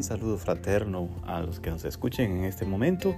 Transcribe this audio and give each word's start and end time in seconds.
Un 0.00 0.04
saludo 0.04 0.38
fraterno 0.38 1.10
a 1.26 1.42
los 1.42 1.60
que 1.60 1.68
nos 1.68 1.84
escuchen 1.84 2.38
en 2.38 2.44
este 2.46 2.64
momento. 2.64 3.14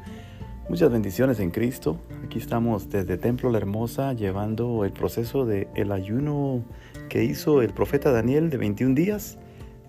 Muchas 0.69 0.91
bendiciones 0.91 1.39
en 1.39 1.53
Cristo. 1.53 2.01
Aquí 2.25 2.41
estamos 2.41 2.91
desde 2.91 3.19
Templo 3.19 3.53
La 3.53 3.59
Hermosa 3.59 4.15
llevando 4.15 4.85
el 4.85 4.91
proceso 4.91 5.47
de 5.47 5.69
el 5.77 5.93
ayuno 5.93 6.65
que 7.09 7.23
hizo 7.23 7.63
el 7.63 7.73
profeta 7.73 8.11
Daniel 8.11 8.51
de 8.51 8.57
21 8.57 8.97
días. 8.97 9.39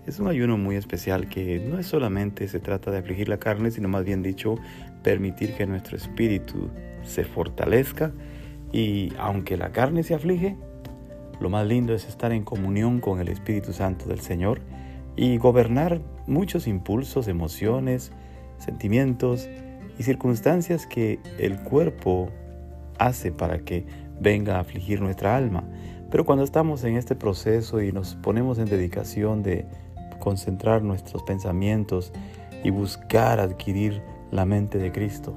Es 0.06 0.20
un 0.20 0.28
ayuno 0.28 0.56
muy 0.56 0.76
especial 0.76 1.28
que 1.28 1.58
no 1.58 1.80
es 1.80 1.88
solamente 1.88 2.46
se 2.46 2.60
trata 2.60 2.92
de 2.92 2.98
afligir 2.98 3.28
la 3.28 3.38
carne, 3.38 3.72
sino 3.72 3.88
más 3.88 4.04
bien 4.04 4.22
dicho, 4.22 4.54
permitir 5.02 5.54
que 5.54 5.66
nuestro 5.66 5.96
espíritu 5.96 6.70
se 7.02 7.24
fortalezca 7.24 8.12
y 8.72 9.12
aunque 9.18 9.56
la 9.56 9.72
carne 9.72 10.04
se 10.04 10.14
aflige, 10.14 10.56
lo 11.40 11.50
más 11.50 11.66
lindo 11.66 11.92
es 11.92 12.06
estar 12.06 12.30
en 12.30 12.44
comunión 12.44 13.00
con 13.00 13.18
el 13.18 13.26
Espíritu 13.26 13.72
Santo 13.72 14.06
del 14.06 14.20
Señor 14.20 14.60
y 15.16 15.38
gobernar 15.38 16.00
muchos 16.26 16.66
impulsos, 16.66 17.28
emociones, 17.28 18.12
sentimientos 18.58 19.48
y 19.98 20.02
circunstancias 20.02 20.86
que 20.86 21.20
el 21.38 21.58
cuerpo 21.60 22.30
hace 22.98 23.32
para 23.32 23.58
que 23.60 23.86
venga 24.20 24.56
a 24.56 24.60
afligir 24.60 25.00
nuestra 25.00 25.36
alma. 25.36 25.64
Pero 26.10 26.24
cuando 26.24 26.44
estamos 26.44 26.84
en 26.84 26.96
este 26.96 27.14
proceso 27.14 27.80
y 27.82 27.92
nos 27.92 28.14
ponemos 28.16 28.58
en 28.58 28.66
dedicación 28.66 29.42
de 29.42 29.66
concentrar 30.20 30.82
nuestros 30.82 31.22
pensamientos 31.22 32.12
y 32.62 32.70
buscar 32.70 33.40
adquirir 33.40 34.02
la 34.30 34.44
mente 34.46 34.78
de 34.78 34.92
Cristo, 34.92 35.34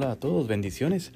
Hola 0.00 0.12
a 0.12 0.16
todos, 0.16 0.46
bendiciones. 0.46 1.10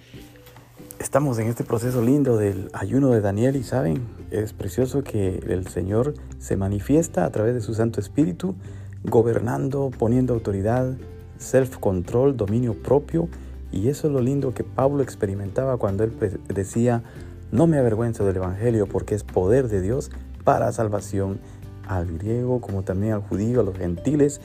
Estamos 0.98 1.38
en 1.38 1.46
este 1.46 1.62
proceso 1.62 2.02
lindo 2.02 2.36
del 2.36 2.68
ayuno 2.72 3.10
de 3.10 3.20
Daniel 3.20 3.54
y 3.54 3.62
saben, 3.62 4.08
es 4.32 4.52
precioso 4.52 5.04
que 5.04 5.36
el 5.46 5.68
Señor 5.68 6.14
se 6.40 6.56
manifiesta 6.56 7.24
a 7.24 7.30
través 7.30 7.54
de 7.54 7.60
su 7.60 7.74
Santo 7.74 8.00
Espíritu, 8.00 8.56
gobernando, 9.04 9.92
poniendo 9.96 10.34
autoridad, 10.34 10.96
self-control, 11.38 12.36
dominio 12.36 12.74
propio. 12.74 13.28
Y 13.70 13.86
eso 13.86 14.08
es 14.08 14.12
lo 14.12 14.20
lindo 14.20 14.52
que 14.52 14.64
Pablo 14.64 15.04
experimentaba 15.04 15.76
cuando 15.76 16.02
él 16.02 16.12
decía, 16.52 17.04
no 17.52 17.68
me 17.68 17.78
avergüenzo 17.78 18.26
del 18.26 18.38
Evangelio 18.38 18.88
porque 18.88 19.14
es 19.14 19.22
poder 19.22 19.68
de 19.68 19.80
Dios 19.80 20.10
para 20.42 20.72
salvación 20.72 21.38
al 21.86 22.18
griego 22.18 22.60
como 22.60 22.82
también 22.82 23.12
al 23.12 23.22
judío, 23.22 23.60
a 23.60 23.62
los 23.62 23.78
gentiles. 23.78 24.40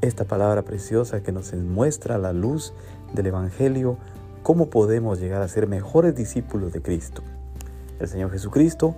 Esta 0.00 0.24
palabra 0.24 0.62
preciosa 0.62 1.22
que 1.22 1.30
nos 1.30 1.52
muestra 1.52 2.16
la 2.16 2.32
luz 2.32 2.72
del 3.12 3.26
Evangelio 3.26 3.98
cómo 4.42 4.70
podemos 4.70 5.20
llegar 5.20 5.42
a 5.42 5.48
ser 5.48 5.66
mejores 5.66 6.14
discípulos 6.14 6.72
de 6.72 6.80
Cristo. 6.80 7.22
El 7.98 8.08
Señor 8.08 8.30
Jesucristo 8.30 8.94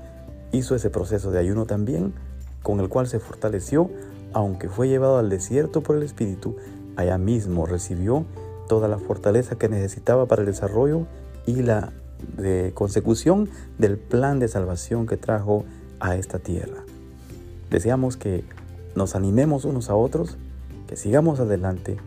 hizo 0.53 0.77
ese 0.77 0.91
proceso 0.91 1.33
de 1.33 1.41
ayuno 1.41 1.67
también, 1.67 2.15
con 2.63 2.79
el 2.79 2.89
cual 2.89 3.09
se 3.09 3.19
fortaleció, 3.19 3.91
aunque 4.33 4.69
fue 4.69 4.87
llevado 4.87 5.19
al 5.19 5.29
desierto 5.29 5.83
por 5.83 5.97
el 5.97 6.05
Espíritu, 6.05 6.57
allá 6.95 7.19
mismo 7.19 7.67
recibió 7.67 8.25
toda 8.69 8.87
la 8.87 8.99
fortaleza 8.99 9.57
que 9.57 9.69
necesitaba 9.69 10.27
para 10.27 10.43
el 10.43 10.47
desarrollo 10.47 11.07
y 11.47 11.63
la 11.63 11.93
consecución 12.75 13.49
del 13.79 13.99
plan 13.99 14.39
de 14.39 14.47
salvación 14.47 15.09
que 15.09 15.17
trajo 15.17 15.65
a 15.99 16.15
esta 16.15 16.39
tierra. 16.39 16.85
Deseamos 17.71 18.17
que 18.17 18.45
nos 18.95 19.17
animemos 19.17 19.65
unos 19.65 19.91
a 19.91 19.97
otros, 19.97 20.39
sigamos 20.97 21.41
adelante 21.41 21.99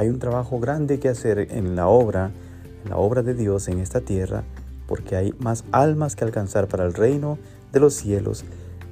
hay 0.00 0.08
un 0.08 0.18
trabajo 0.18 0.58
grande 0.58 0.98
que 0.98 1.10
hacer 1.10 1.48
en 1.50 1.76
la 1.76 1.86
obra, 1.86 2.30
en 2.84 2.88
la 2.90 2.96
obra 2.96 3.22
de 3.22 3.34
Dios 3.34 3.68
en 3.68 3.80
esta 3.80 4.00
tierra, 4.00 4.44
porque 4.86 5.14
hay 5.14 5.34
más 5.40 5.64
almas 5.72 6.16
que 6.16 6.24
alcanzar 6.24 6.68
para 6.68 6.86
el 6.86 6.94
reino 6.94 7.36
de 7.70 7.80
los 7.80 7.92
cielos 7.92 8.44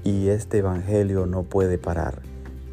y 0.04 0.28
este 0.28 0.58
Evangelio 0.58 1.24
no 1.24 1.44
puede 1.44 1.78
parar. 1.78 2.20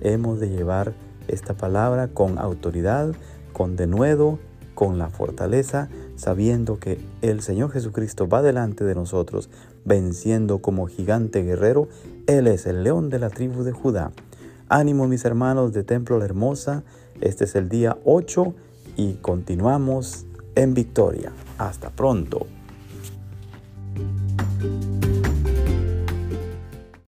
Hemos 0.02 0.41
de 0.41 0.50
llevar 0.50 0.94
esta 1.30 1.53
palabra 1.53 2.09
con 2.09 2.38
autoridad, 2.38 3.16
con 3.53 3.78
denuedo, 3.78 4.38
con 4.74 4.97
la 4.97 5.07
fortaleza, 5.07 5.88
sabiendo 6.18 6.78
que 6.78 7.00
el 7.22 7.42
Señor 7.42 7.72
Jesucristo 7.72 8.28
va 8.28 8.42
delante 8.42 8.84
de 8.84 8.96
nosotros, 8.96 9.50
venciendo 9.86 10.59
como 10.59 10.88
gigante 10.88 11.42
guerrero. 11.42 11.88
Él 12.28 12.47
es 12.47 12.66
el 12.66 12.84
león 12.84 13.09
de 13.09 13.19
la 13.19 13.30
tribu 13.30 13.63
de 13.63 13.72
Judá. 13.72 14.12
Ánimo 14.70 15.08
mis 15.08 15.26
hermanos 15.26 15.74
de 15.74 15.84
Templo 15.84 16.18
La 16.18 16.26
Hermosa, 16.26 16.84
este 17.22 17.44
es 17.44 17.56
el 17.56 17.70
día 17.70 17.98
8 18.03 18.56
y 18.98 19.14
continuamos 19.16 20.26
en 20.56 20.74
victoria. 20.74 21.31
Hasta 21.59 21.92
pronto. 21.92 22.48